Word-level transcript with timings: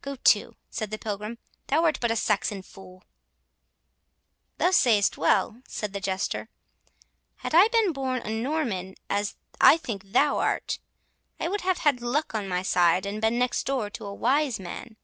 "Go 0.00 0.16
to," 0.16 0.56
said 0.70 0.90
the 0.90 0.96
Pilgrim, 0.96 1.36
"thou 1.66 1.84
art 1.84 2.00
but 2.00 2.10
a 2.10 2.16
Saxon 2.16 2.62
fool." 2.62 3.02
"Thou 4.56 4.70
sayst 4.70 5.18
well," 5.18 5.60
said 5.68 5.92
the 5.92 6.00
Jester; 6.00 6.48
"had 7.44 7.54
I 7.54 7.68
been 7.68 7.92
born 7.92 8.22
a 8.22 8.30
Norman, 8.30 8.94
as 9.10 9.36
I 9.60 9.76
think 9.76 10.12
thou 10.12 10.38
art, 10.38 10.78
I 11.38 11.48
would 11.48 11.60
have 11.60 11.76
had 11.80 12.00
luck 12.00 12.34
on 12.34 12.48
my 12.48 12.62
side, 12.62 13.04
and 13.04 13.20
been 13.20 13.38
next 13.38 13.64
door 13.66 13.90
to 13.90 14.06
a 14.06 14.14
wise 14.14 14.58
man." 14.58 14.96